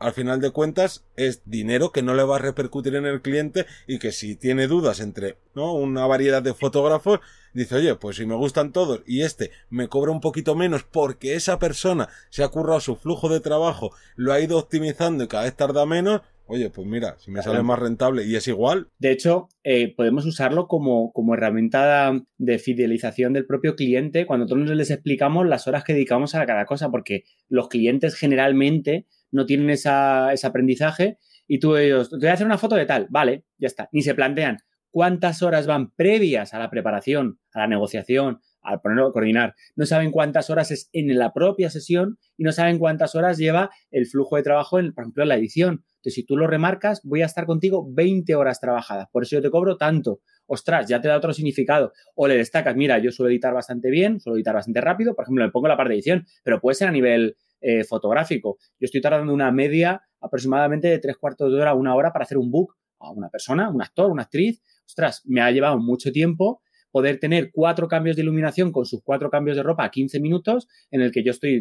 Al 0.00 0.14
final 0.14 0.40
de 0.40 0.50
cuentas 0.50 1.04
es 1.14 1.42
dinero 1.44 1.92
que 1.92 2.02
no 2.02 2.14
le 2.14 2.22
va 2.22 2.36
a 2.36 2.38
repercutir 2.38 2.94
en 2.94 3.04
el 3.04 3.20
cliente 3.20 3.66
y 3.86 3.98
que 3.98 4.12
si 4.12 4.34
tiene 4.34 4.66
dudas 4.66 4.98
entre 4.98 5.36
¿no? 5.54 5.74
una 5.74 6.06
variedad 6.06 6.42
de 6.42 6.54
fotógrafos, 6.54 7.20
dice, 7.52 7.74
oye, 7.76 7.94
pues 7.96 8.16
si 8.16 8.24
me 8.24 8.34
gustan 8.34 8.72
todos 8.72 9.02
y 9.06 9.20
este 9.20 9.50
me 9.68 9.88
cobra 9.88 10.10
un 10.10 10.22
poquito 10.22 10.54
menos 10.54 10.84
porque 10.84 11.34
esa 11.34 11.58
persona 11.58 12.08
se 12.30 12.42
ha 12.42 12.48
currado 12.48 12.80
su 12.80 12.96
flujo 12.96 13.28
de 13.28 13.40
trabajo, 13.40 13.92
lo 14.16 14.32
ha 14.32 14.40
ido 14.40 14.56
optimizando 14.56 15.22
y 15.24 15.28
cada 15.28 15.44
vez 15.44 15.54
tarda 15.54 15.84
menos, 15.84 16.22
oye, 16.46 16.70
pues 16.70 16.86
mira, 16.86 17.16
si 17.18 17.30
me 17.30 17.42
sale 17.42 17.62
más 17.62 17.78
rentable 17.78 18.24
y 18.24 18.36
es 18.36 18.48
igual. 18.48 18.88
De 18.98 19.10
hecho, 19.10 19.48
eh, 19.64 19.94
podemos 19.94 20.24
usarlo 20.24 20.66
como, 20.66 21.12
como, 21.12 21.34
herramienta 21.34 22.14
de 22.38 22.58
fidelización 22.58 23.34
del 23.34 23.44
propio 23.44 23.76
cliente 23.76 24.24
cuando 24.24 24.46
nosotros 24.46 24.74
les 24.78 24.90
explicamos 24.90 25.46
las 25.46 25.68
horas 25.68 25.84
que 25.84 25.92
dedicamos 25.92 26.34
a 26.34 26.46
cada 26.46 26.64
cosa, 26.64 26.90
porque 26.90 27.24
los 27.50 27.68
clientes 27.68 28.14
generalmente 28.14 29.06
no 29.30 29.46
tienen 29.46 29.70
esa, 29.70 30.32
ese 30.32 30.46
aprendizaje 30.46 31.18
y 31.46 31.58
tú 31.58 31.76
ellos, 31.76 32.10
te 32.10 32.16
voy 32.16 32.28
a 32.28 32.32
hacer 32.34 32.46
una 32.46 32.58
foto 32.58 32.76
de 32.76 32.86
tal, 32.86 33.06
vale, 33.10 33.44
ya 33.58 33.66
está, 33.66 33.88
ni 33.92 34.02
se 34.02 34.14
plantean 34.14 34.58
cuántas 34.90 35.42
horas 35.42 35.66
van 35.66 35.92
previas 35.92 36.54
a 36.54 36.58
la 36.58 36.70
preparación, 36.70 37.38
a 37.52 37.60
la 37.60 37.66
negociación, 37.66 38.40
al 38.62 38.80
ponerlo 38.80 39.08
a 39.08 39.12
coordinar. 39.12 39.54
No 39.76 39.86
saben 39.86 40.10
cuántas 40.10 40.50
horas 40.50 40.70
es 40.70 40.90
en 40.92 41.16
la 41.18 41.32
propia 41.32 41.70
sesión 41.70 42.18
y 42.36 42.44
no 42.44 42.52
saben 42.52 42.78
cuántas 42.78 43.14
horas 43.14 43.38
lleva 43.38 43.70
el 43.90 44.06
flujo 44.06 44.36
de 44.36 44.42
trabajo, 44.42 44.78
en, 44.78 44.92
por 44.92 45.04
ejemplo, 45.04 45.22
en 45.22 45.28
la 45.28 45.36
edición. 45.36 45.84
Entonces, 45.96 46.14
si 46.14 46.24
tú 46.24 46.36
lo 46.36 46.46
remarcas, 46.46 47.00
voy 47.04 47.22
a 47.22 47.26
estar 47.26 47.46
contigo 47.46 47.86
20 47.90 48.34
horas 48.34 48.60
trabajadas. 48.60 49.08
Por 49.12 49.22
eso 49.22 49.36
yo 49.36 49.42
te 49.42 49.50
cobro 49.50 49.76
tanto. 49.76 50.20
Ostras, 50.46 50.88
ya 50.88 51.00
te 51.00 51.08
da 51.08 51.16
otro 51.16 51.32
significado. 51.32 51.92
O 52.14 52.26
le 52.26 52.36
destacas, 52.36 52.74
mira, 52.74 52.98
yo 52.98 53.12
suelo 53.12 53.30
editar 53.30 53.52
bastante 53.52 53.90
bien, 53.90 54.18
suelo 54.18 54.36
editar 54.36 54.54
bastante 54.54 54.80
rápido. 54.80 55.14
Por 55.14 55.24
ejemplo, 55.24 55.44
le 55.44 55.52
pongo 55.52 55.68
la 55.68 55.76
parte 55.76 55.90
de 55.90 55.96
edición, 55.96 56.26
pero 56.42 56.60
puede 56.60 56.74
ser 56.74 56.88
a 56.88 56.92
nivel 56.92 57.36
eh, 57.60 57.84
fotográfico. 57.84 58.58
Yo 58.78 58.86
estoy 58.86 59.00
tardando 59.00 59.32
una 59.32 59.50
media 59.50 60.02
aproximadamente 60.20 60.88
de 60.88 60.98
tres 60.98 61.16
cuartos 61.16 61.52
de 61.52 61.60
hora, 61.60 61.74
una 61.74 61.94
hora 61.94 62.12
para 62.12 62.24
hacer 62.24 62.38
un 62.38 62.50
book 62.50 62.76
a 62.98 63.10
una 63.10 63.28
persona, 63.28 63.70
un 63.70 63.82
actor, 63.82 64.10
una 64.10 64.22
actriz. 64.22 64.62
Ostras, 64.86 65.22
me 65.24 65.40
ha 65.40 65.50
llevado 65.50 65.78
mucho 65.78 66.12
tiempo 66.12 66.62
poder 66.90 67.18
tener 67.18 67.50
cuatro 67.52 67.88
cambios 67.88 68.16
de 68.16 68.22
iluminación 68.22 68.72
con 68.72 68.84
sus 68.84 69.02
cuatro 69.02 69.30
cambios 69.30 69.56
de 69.56 69.62
ropa 69.62 69.84
a 69.84 69.90
15 69.90 70.20
minutos 70.20 70.68
en 70.90 71.00
el 71.00 71.12
que 71.12 71.22
yo 71.22 71.30
estoy 71.30 71.60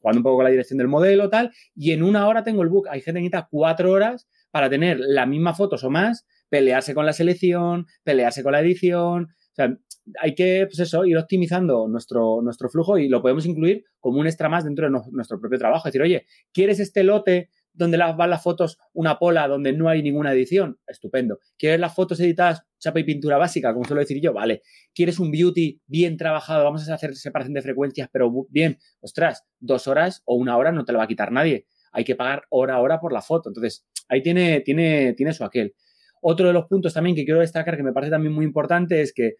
jugando 0.00 0.18
un 0.18 0.22
poco 0.22 0.36
con 0.36 0.44
la 0.44 0.50
dirección 0.50 0.78
del 0.78 0.88
modelo, 0.88 1.28
tal, 1.28 1.50
y 1.74 1.92
en 1.92 2.02
una 2.02 2.26
hora 2.26 2.44
tengo 2.44 2.62
el 2.62 2.68
book. 2.68 2.88
Hay 2.88 3.00
gente 3.00 3.18
que 3.18 3.24
necesita 3.24 3.48
cuatro 3.50 3.90
horas 3.90 4.28
para 4.50 4.70
tener 4.70 4.98
las 5.00 5.28
mismas 5.28 5.56
fotos 5.56 5.84
o 5.84 5.90
más, 5.90 6.26
pelearse 6.48 6.94
con 6.94 7.06
la 7.06 7.12
selección, 7.12 7.86
pelearse 8.02 8.42
con 8.42 8.52
la 8.52 8.60
edición. 8.60 9.28
O 9.52 9.54
sea, 9.54 9.76
hay 10.20 10.34
que, 10.34 10.66
pues 10.66 10.78
eso, 10.78 11.04
ir 11.04 11.16
optimizando 11.16 11.88
nuestro, 11.88 12.40
nuestro 12.42 12.68
flujo 12.68 12.98
y 12.98 13.08
lo 13.08 13.22
podemos 13.22 13.46
incluir 13.46 13.84
como 13.98 14.18
un 14.20 14.26
extra 14.26 14.48
más 14.48 14.64
dentro 14.64 14.86
de 14.86 14.98
nuestro 15.12 15.40
propio 15.40 15.58
trabajo. 15.58 15.88
Es 15.88 15.92
decir, 15.92 16.02
oye, 16.02 16.26
¿quieres 16.52 16.80
este 16.80 17.02
lote 17.02 17.50
donde 17.72 17.98
van 17.98 18.30
las 18.30 18.42
fotos 18.42 18.78
una 18.92 19.18
pola 19.18 19.46
donde 19.46 19.72
no 19.72 19.88
hay 19.88 20.02
ninguna 20.02 20.32
edición? 20.32 20.78
Estupendo. 20.86 21.38
¿Quieres 21.58 21.80
las 21.80 21.94
fotos 21.94 22.20
editadas 22.20 22.62
chapa 22.78 23.00
y 23.00 23.04
pintura 23.04 23.36
básica, 23.36 23.72
como 23.72 23.84
suelo 23.84 24.00
decir 24.00 24.20
yo? 24.20 24.32
Vale. 24.32 24.62
¿Quieres 24.94 25.18
un 25.18 25.30
beauty 25.30 25.80
bien 25.86 26.16
trabajado? 26.16 26.64
Vamos 26.64 26.88
a 26.88 26.94
hacer 26.94 27.14
separación 27.14 27.54
de 27.54 27.62
frecuencias, 27.62 28.08
pero 28.12 28.46
bien. 28.48 28.78
Ostras, 29.00 29.44
dos 29.58 29.86
horas 29.86 30.22
o 30.24 30.34
una 30.36 30.56
hora 30.56 30.72
no 30.72 30.84
te 30.84 30.92
la 30.92 30.98
va 30.98 31.04
a 31.04 31.08
quitar 31.08 31.32
nadie. 31.32 31.66
Hay 31.92 32.04
que 32.04 32.14
pagar 32.14 32.44
hora 32.50 32.74
a 32.74 32.80
hora 32.80 33.00
por 33.00 33.12
la 33.12 33.20
foto. 33.20 33.50
Entonces, 33.50 33.84
ahí 34.08 34.22
tiene, 34.22 34.60
tiene, 34.60 35.12
tiene 35.14 35.32
su 35.32 35.44
aquel. 35.44 35.74
Otro 36.20 36.46
de 36.46 36.52
los 36.52 36.66
puntos 36.66 36.94
también 36.94 37.16
que 37.16 37.24
quiero 37.24 37.40
destacar, 37.40 37.76
que 37.76 37.82
me 37.82 37.92
parece 37.92 38.10
también 38.10 38.34
muy 38.34 38.44
importante, 38.44 39.00
es 39.00 39.12
que 39.12 39.34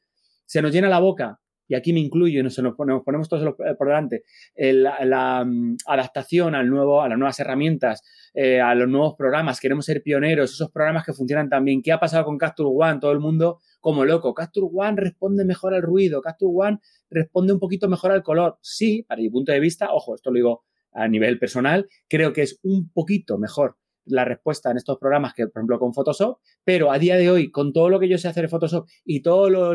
se 0.46 0.62
nos 0.62 0.72
llena 0.72 0.88
la 0.88 0.98
boca 0.98 1.38
y 1.70 1.76
aquí 1.76 1.92
me 1.92 2.00
incluyo, 2.00 2.42
nos, 2.42 2.58
nos 2.58 2.74
ponemos 2.74 3.28
todos 3.28 3.54
por 3.78 3.86
delante, 3.86 4.24
la, 4.56 5.44
mm, 5.44 5.76
adaptación 5.86 6.56
al 6.56 6.68
nuevo, 6.68 7.00
a 7.00 7.08
las 7.08 7.16
nuevas 7.16 7.38
herramientas, 7.38 8.02
eh, 8.34 8.60
a 8.60 8.74
los 8.74 8.88
nuevos 8.88 9.14
programas, 9.16 9.60
queremos 9.60 9.84
ser 9.84 10.02
pioneros, 10.02 10.52
esos 10.52 10.72
programas 10.72 11.06
que 11.06 11.12
funcionan 11.12 11.48
también. 11.48 11.80
¿Qué 11.80 11.92
ha 11.92 12.00
pasado 12.00 12.24
con 12.24 12.38
Capture 12.38 12.68
One? 12.72 12.98
Todo 12.98 13.12
el 13.12 13.20
mundo 13.20 13.60
como 13.78 14.04
loco. 14.04 14.34
Capture 14.34 14.66
One 14.72 14.96
responde 14.96 15.44
mejor 15.44 15.72
al 15.72 15.82
ruido, 15.82 16.20
Capture 16.20 16.50
One 16.52 16.78
responde 17.08 17.52
un 17.52 17.60
poquito 17.60 17.88
mejor 17.88 18.10
al 18.10 18.24
color. 18.24 18.58
Sí, 18.62 19.04
para 19.04 19.20
mi 19.20 19.30
punto 19.30 19.52
de 19.52 19.60
vista, 19.60 19.92
ojo, 19.92 20.16
esto 20.16 20.30
lo 20.30 20.34
digo 20.34 20.64
a 20.92 21.06
nivel 21.06 21.38
personal, 21.38 21.86
creo 22.08 22.32
que 22.32 22.42
es 22.42 22.58
un 22.64 22.90
poquito 22.92 23.38
mejor 23.38 23.76
la 24.10 24.24
respuesta 24.24 24.70
en 24.70 24.76
estos 24.76 24.98
programas 24.98 25.34
que, 25.34 25.46
por 25.46 25.60
ejemplo, 25.60 25.78
con 25.78 25.94
Photoshop, 25.94 26.38
pero 26.64 26.92
a 26.92 26.98
día 26.98 27.16
de 27.16 27.30
hoy, 27.30 27.50
con 27.50 27.72
todo 27.72 27.88
lo 27.88 27.98
que 27.98 28.08
yo 28.08 28.18
sé 28.18 28.28
hacer 28.28 28.44
en 28.44 28.50
Photoshop 28.50 28.86
y 29.04 29.22
todo 29.22 29.48
lo, 29.48 29.74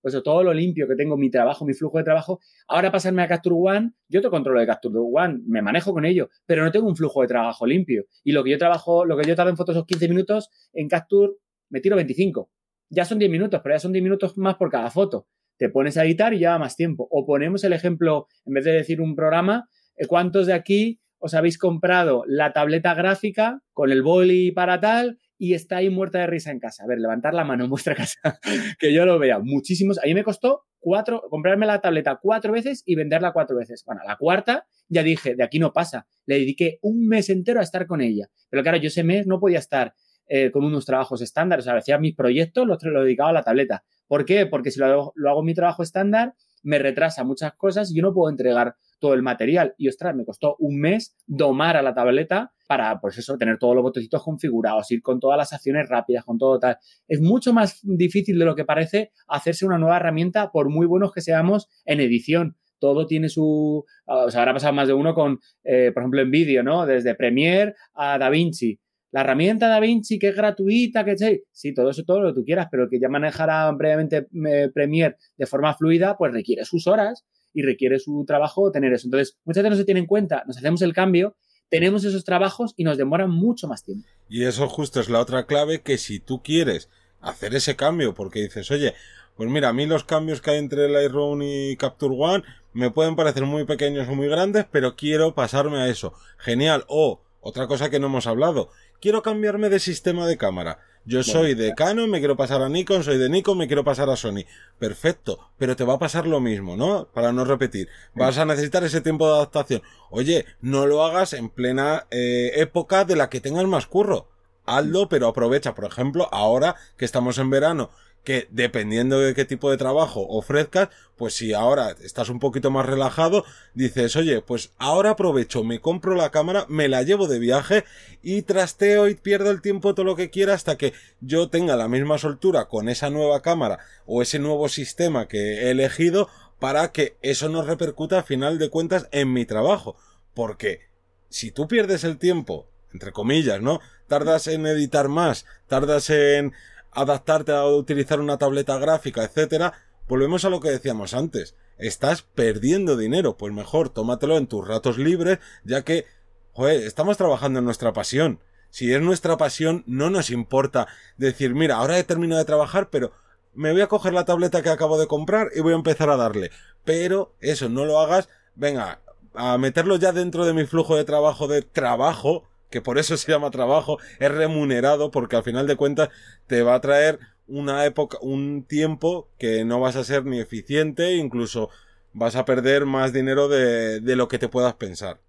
pues, 0.00 0.20
todo 0.22 0.42
lo 0.42 0.52
limpio 0.52 0.88
que 0.88 0.96
tengo, 0.96 1.16
mi 1.16 1.30
trabajo, 1.30 1.64
mi 1.64 1.74
flujo 1.74 1.98
de 1.98 2.04
trabajo, 2.04 2.40
ahora 2.68 2.90
pasarme 2.90 3.22
a 3.22 3.28
Capture 3.28 3.56
One, 3.58 3.92
yo 4.08 4.20
te 4.20 4.30
controlo 4.30 4.60
de 4.60 4.66
Capture 4.66 4.94
One, 4.98 5.40
me 5.46 5.62
manejo 5.62 5.92
con 5.92 6.04
ello, 6.04 6.28
pero 6.46 6.64
no 6.64 6.70
tengo 6.70 6.88
un 6.88 6.96
flujo 6.96 7.22
de 7.22 7.28
trabajo 7.28 7.66
limpio. 7.66 8.04
Y 8.24 8.32
lo 8.32 8.42
que 8.44 8.50
yo 8.50 8.58
trabajo, 8.58 9.04
lo 9.04 9.16
que 9.16 9.28
yo 9.28 9.36
tardo 9.36 9.50
en 9.50 9.56
Photoshop 9.56 9.86
15 9.86 10.08
minutos, 10.08 10.50
en 10.72 10.88
Capture 10.88 11.32
me 11.70 11.80
tiro 11.80 11.96
25. 11.96 12.50
Ya 12.90 13.04
son 13.04 13.18
10 13.18 13.30
minutos, 13.30 13.60
pero 13.62 13.74
ya 13.74 13.78
son 13.78 13.92
10 13.92 14.02
minutos 14.02 14.36
más 14.36 14.56
por 14.56 14.70
cada 14.70 14.90
foto. 14.90 15.26
Te 15.56 15.68
pones 15.68 15.96
a 15.96 16.04
editar 16.04 16.34
y 16.34 16.38
lleva 16.38 16.58
más 16.58 16.76
tiempo. 16.76 17.06
O 17.10 17.24
ponemos 17.24 17.62
el 17.64 17.72
ejemplo, 17.72 18.26
en 18.44 18.54
vez 18.54 18.64
de 18.64 18.72
decir 18.72 19.00
un 19.00 19.14
programa, 19.14 19.68
eh, 19.96 20.06
¿cuántos 20.06 20.46
de 20.46 20.54
aquí 20.54 21.00
os 21.20 21.34
habéis 21.34 21.58
comprado 21.58 22.24
la 22.26 22.52
tableta 22.52 22.94
gráfica 22.94 23.62
con 23.72 23.92
el 23.92 24.02
boli 24.02 24.50
para 24.52 24.80
tal 24.80 25.18
y 25.38 25.54
está 25.54 25.76
ahí 25.76 25.88
muerta 25.88 26.18
de 26.18 26.26
risa 26.26 26.50
en 26.50 26.58
casa. 26.58 26.84
A 26.84 26.86
ver, 26.86 26.98
levantar 26.98 27.32
la 27.32 27.44
mano 27.44 27.64
en 27.64 27.70
vuestra 27.70 27.94
casa, 27.96 28.40
que 28.78 28.92
yo 28.92 29.06
lo 29.06 29.18
vea. 29.18 29.38
Muchísimos. 29.38 29.98
A 29.98 30.06
mí 30.06 30.14
me 30.14 30.24
costó 30.24 30.64
cuatro, 30.78 31.22
comprarme 31.30 31.66
la 31.66 31.80
tableta 31.80 32.18
cuatro 32.20 32.52
veces 32.52 32.82
y 32.84 32.94
venderla 32.94 33.32
cuatro 33.32 33.56
veces. 33.56 33.84
Bueno, 33.86 34.02
la 34.06 34.16
cuarta 34.16 34.66
ya 34.88 35.02
dije, 35.02 35.36
de 35.36 35.44
aquí 35.44 35.58
no 35.58 35.72
pasa. 35.72 36.06
Le 36.26 36.36
dediqué 36.40 36.78
un 36.82 37.06
mes 37.06 37.30
entero 37.30 37.60
a 37.60 37.62
estar 37.62 37.86
con 37.86 38.00
ella. 38.00 38.28
Pero 38.48 38.62
claro, 38.62 38.78
yo 38.78 38.88
ese 38.88 39.04
mes 39.04 39.26
no 39.26 39.38
podía 39.40 39.58
estar 39.58 39.94
eh, 40.26 40.50
con 40.50 40.64
unos 40.64 40.84
trabajos 40.84 41.22
estándar. 41.22 41.60
O 41.60 41.62
sea, 41.62 41.76
hacía 41.76 41.98
mis 41.98 42.14
proyectos, 42.14 42.66
los 42.66 42.82
lo 42.82 43.02
dedicaba 43.02 43.30
a 43.30 43.34
la 43.34 43.42
tableta. 43.42 43.84
¿Por 44.08 44.24
qué? 44.24 44.46
Porque 44.46 44.70
si 44.70 44.80
lo 44.80 44.86
hago, 44.86 45.12
lo 45.14 45.30
hago 45.30 45.42
mi 45.42 45.54
trabajo 45.54 45.82
estándar, 45.82 46.34
me 46.62 46.78
retrasa 46.78 47.24
muchas 47.24 47.54
cosas 47.54 47.90
y 47.90 47.96
yo 47.96 48.02
no 48.02 48.12
puedo 48.12 48.30
entregar 48.30 48.74
todo 49.00 49.14
el 49.14 49.22
material. 49.22 49.74
Y 49.76 49.88
ostras, 49.88 50.14
me 50.14 50.24
costó 50.24 50.56
un 50.60 50.78
mes 50.78 51.16
domar 51.26 51.76
a 51.76 51.82
la 51.82 51.94
tableta 51.94 52.52
para, 52.68 53.00
pues 53.00 53.18
eso, 53.18 53.36
tener 53.36 53.58
todos 53.58 53.74
los 53.74 53.82
botoncitos 53.82 54.22
configurados, 54.22 54.88
ir 54.92 55.02
con 55.02 55.18
todas 55.18 55.36
las 55.36 55.52
acciones 55.52 55.88
rápidas, 55.88 56.24
con 56.24 56.38
todo 56.38 56.60
tal. 56.60 56.76
Es 57.08 57.20
mucho 57.20 57.52
más 57.52 57.80
difícil 57.82 58.38
de 58.38 58.44
lo 58.44 58.54
que 58.54 58.64
parece 58.64 59.10
hacerse 59.26 59.66
una 59.66 59.78
nueva 59.78 59.96
herramienta, 59.96 60.52
por 60.52 60.68
muy 60.68 60.86
buenos 60.86 61.12
que 61.12 61.20
seamos 61.20 61.68
en 61.84 61.98
edición. 61.98 62.56
Todo 62.78 63.06
tiene 63.06 63.28
su. 63.28 63.84
O 64.06 64.30
sea, 64.30 64.42
habrá 64.42 64.54
pasado 64.54 64.72
más 64.72 64.86
de 64.86 64.94
uno 64.94 65.14
con, 65.14 65.40
eh, 65.64 65.90
por 65.92 66.02
ejemplo, 66.02 66.22
en 66.22 66.30
vídeo, 66.30 66.62
¿no? 66.62 66.86
Desde 66.86 67.14
Premiere 67.14 67.74
a 67.94 68.18
DaVinci. 68.18 68.78
La 69.12 69.22
herramienta 69.22 69.66
DaVinci 69.66 70.20
que 70.20 70.28
es 70.28 70.36
gratuita, 70.36 71.04
que 71.04 71.16
sí, 71.50 71.74
todo 71.74 71.90
eso, 71.90 72.04
todo 72.04 72.20
lo 72.20 72.28
que 72.28 72.40
tú 72.40 72.44
quieras, 72.44 72.68
pero 72.70 72.88
que 72.88 73.00
ya 73.00 73.08
manejará 73.08 73.74
previamente 73.76 74.28
eh, 74.48 74.70
Premiere 74.72 75.16
de 75.36 75.46
forma 75.46 75.74
fluida, 75.74 76.16
pues 76.16 76.32
requiere 76.32 76.64
sus 76.64 76.86
horas 76.86 77.26
y 77.52 77.62
requiere 77.62 77.98
su 77.98 78.24
trabajo 78.26 78.70
tener 78.70 78.92
eso. 78.92 79.06
Entonces, 79.06 79.38
muchas 79.44 79.62
veces 79.62 79.70
no 79.70 79.80
se 79.80 79.84
tiene 79.84 80.00
en 80.00 80.06
cuenta, 80.06 80.44
nos 80.46 80.56
hacemos 80.58 80.82
el 80.82 80.92
cambio, 80.92 81.36
tenemos 81.68 82.04
esos 82.04 82.24
trabajos 82.24 82.74
y 82.76 82.84
nos 82.84 82.98
demoran 82.98 83.30
mucho 83.30 83.68
más 83.68 83.84
tiempo. 83.84 84.06
Y 84.28 84.44
eso 84.44 84.68
justo 84.68 85.00
es 85.00 85.08
la 85.08 85.20
otra 85.20 85.46
clave 85.46 85.82
que 85.82 85.98
si 85.98 86.20
tú 86.20 86.42
quieres 86.42 86.90
hacer 87.20 87.54
ese 87.54 87.76
cambio, 87.76 88.14
porque 88.14 88.42
dices, 88.42 88.70
oye, 88.70 88.94
pues 89.36 89.48
mira, 89.48 89.70
a 89.70 89.72
mí 89.72 89.86
los 89.86 90.04
cambios 90.04 90.40
que 90.40 90.50
hay 90.50 90.58
entre 90.58 90.88
Lightroom 90.88 91.42
y 91.42 91.76
Capture 91.76 92.14
One 92.18 92.44
me 92.72 92.90
pueden 92.90 93.16
parecer 93.16 93.44
muy 93.44 93.64
pequeños 93.64 94.08
o 94.08 94.14
muy 94.14 94.28
grandes, 94.28 94.66
pero 94.70 94.96
quiero 94.96 95.34
pasarme 95.34 95.78
a 95.78 95.88
eso. 95.88 96.12
Genial. 96.38 96.84
O, 96.88 97.22
otra 97.40 97.66
cosa 97.66 97.90
que 97.90 97.98
no 97.98 98.08
hemos 98.08 98.26
hablado, 98.26 98.70
quiero 99.00 99.22
cambiarme 99.22 99.70
de 99.70 99.78
sistema 99.78 100.26
de 100.26 100.36
cámara. 100.36 100.80
Yo 101.06 101.22
soy 101.22 101.54
de 101.54 101.74
Canon, 101.74 102.10
me 102.10 102.18
quiero 102.18 102.36
pasar 102.36 102.62
a 102.62 102.68
Nikon, 102.68 103.02
soy 103.02 103.16
de 103.16 103.30
Nikon, 103.30 103.56
me 103.56 103.66
quiero 103.66 103.84
pasar 103.84 104.10
a 104.10 104.16
Sony. 104.16 104.44
Perfecto, 104.78 105.50
pero 105.58 105.74
te 105.74 105.84
va 105.84 105.94
a 105.94 105.98
pasar 105.98 106.26
lo 106.26 106.40
mismo, 106.40 106.76
¿no? 106.76 107.08
Para 107.12 107.32
no 107.32 107.44
repetir. 107.44 107.88
Vas 108.14 108.38
a 108.38 108.44
necesitar 108.44 108.84
ese 108.84 109.00
tiempo 109.00 109.26
de 109.26 109.34
adaptación. 109.34 109.82
Oye, 110.10 110.44
no 110.60 110.86
lo 110.86 111.04
hagas 111.04 111.32
en 111.32 111.48
plena 111.48 112.06
eh, 112.10 112.52
época 112.56 113.04
de 113.04 113.16
la 113.16 113.30
que 113.30 113.40
tengas 113.40 113.64
más 113.64 113.86
curro. 113.86 114.28
Hazlo, 114.66 115.08
pero 115.08 115.26
aprovecha, 115.26 115.74
por 115.74 115.86
ejemplo, 115.86 116.28
ahora 116.32 116.76
que 116.96 117.06
estamos 117.06 117.38
en 117.38 117.50
verano 117.50 117.90
que 118.24 118.48
dependiendo 118.50 119.18
de 119.18 119.34
qué 119.34 119.44
tipo 119.44 119.70
de 119.70 119.76
trabajo 119.76 120.26
ofrezcas, 120.28 120.88
pues 121.16 121.34
si 121.34 121.52
ahora 121.52 121.94
estás 122.02 122.28
un 122.28 122.38
poquito 122.38 122.70
más 122.70 122.86
relajado, 122.86 123.44
dices, 123.74 124.16
oye, 124.16 124.42
pues 124.42 124.72
ahora 124.78 125.10
aprovecho, 125.10 125.64
me 125.64 125.80
compro 125.80 126.14
la 126.14 126.30
cámara, 126.30 126.66
me 126.68 126.88
la 126.88 127.02
llevo 127.02 127.28
de 127.28 127.38
viaje 127.38 127.84
y 128.22 128.42
trasteo 128.42 129.08
y 129.08 129.14
pierdo 129.14 129.50
el 129.50 129.62
tiempo 129.62 129.94
todo 129.94 130.04
lo 130.04 130.16
que 130.16 130.30
quiera 130.30 130.54
hasta 130.54 130.76
que 130.76 130.92
yo 131.20 131.48
tenga 131.48 131.76
la 131.76 131.88
misma 131.88 132.18
soltura 132.18 132.66
con 132.68 132.88
esa 132.88 133.10
nueva 133.10 133.42
cámara 133.42 133.78
o 134.06 134.22
ese 134.22 134.38
nuevo 134.38 134.68
sistema 134.68 135.28
que 135.28 135.62
he 135.62 135.70
elegido 135.70 136.28
para 136.58 136.92
que 136.92 137.16
eso 137.22 137.48
no 137.48 137.62
repercuta 137.62 138.18
a 138.18 138.22
final 138.22 138.58
de 138.58 138.70
cuentas 138.70 139.08
en 139.12 139.32
mi 139.32 139.46
trabajo. 139.46 139.96
Porque 140.34 140.88
si 141.28 141.50
tú 141.50 141.66
pierdes 141.66 142.04
el 142.04 142.18
tiempo, 142.18 142.68
entre 142.92 143.12
comillas, 143.12 143.60
¿no? 143.60 143.80
Tardas 144.08 144.46
en 144.46 144.66
editar 144.66 145.08
más, 145.08 145.46
tardas 145.66 146.10
en 146.10 146.52
adaptarte 146.92 147.52
a 147.52 147.66
utilizar 147.66 148.20
una 148.20 148.38
tableta 148.38 148.78
gráfica, 148.78 149.24
etcétera, 149.24 149.74
volvemos 150.08 150.44
a 150.44 150.50
lo 150.50 150.60
que 150.60 150.70
decíamos 150.70 151.14
antes. 151.14 151.54
Estás 151.78 152.22
perdiendo 152.22 152.96
dinero, 152.96 153.36
pues 153.36 153.52
mejor 153.52 153.88
tómatelo 153.88 154.36
en 154.36 154.46
tus 154.46 154.66
ratos 154.66 154.98
libres, 154.98 155.38
ya 155.64 155.82
que, 155.82 156.04
joder, 156.52 156.82
estamos 156.82 157.16
trabajando 157.16 157.58
en 157.58 157.64
nuestra 157.64 157.92
pasión. 157.92 158.40
Si 158.70 158.92
es 158.92 159.00
nuestra 159.00 159.36
pasión, 159.36 159.82
no 159.86 160.10
nos 160.10 160.30
importa 160.30 160.86
decir, 161.16 161.54
mira, 161.54 161.76
ahora 161.76 161.98
he 161.98 162.04
terminado 162.04 162.38
de 162.38 162.44
trabajar, 162.44 162.90
pero 162.90 163.12
me 163.54 163.72
voy 163.72 163.80
a 163.80 163.88
coger 163.88 164.12
la 164.12 164.24
tableta 164.24 164.62
que 164.62 164.68
acabo 164.68 164.98
de 164.98 165.06
comprar 165.06 165.48
y 165.54 165.60
voy 165.60 165.72
a 165.72 165.76
empezar 165.76 166.10
a 166.10 166.16
darle. 166.16 166.50
Pero 166.84 167.34
eso, 167.40 167.68
no 167.68 167.84
lo 167.84 167.98
hagas, 167.98 168.28
venga, 168.54 169.00
a 169.34 169.58
meterlo 169.58 169.96
ya 169.96 170.12
dentro 170.12 170.44
de 170.44 170.52
mi 170.52 170.66
flujo 170.66 170.96
de 170.96 171.04
trabajo 171.04 171.48
de 171.48 171.62
trabajo, 171.62 172.44
que 172.70 172.80
por 172.80 172.98
eso 172.98 173.16
se 173.16 173.30
llama 173.30 173.50
trabajo, 173.50 173.98
es 174.18 174.30
remunerado 174.30 175.10
porque 175.10 175.36
al 175.36 175.42
final 175.42 175.66
de 175.66 175.76
cuentas 175.76 176.08
te 176.46 176.62
va 176.62 176.74
a 176.74 176.80
traer 176.80 177.18
una 177.46 177.84
época, 177.84 178.18
un 178.22 178.64
tiempo 178.64 179.28
que 179.38 179.64
no 179.64 179.80
vas 179.80 179.96
a 179.96 180.04
ser 180.04 180.24
ni 180.24 180.40
eficiente, 180.40 181.16
incluso 181.16 181.68
vas 182.12 182.36
a 182.36 182.44
perder 182.44 182.86
más 182.86 183.12
dinero 183.12 183.48
de, 183.48 184.00
de 184.00 184.16
lo 184.16 184.28
que 184.28 184.38
te 184.38 184.48
puedas 184.48 184.74
pensar. 184.74 185.20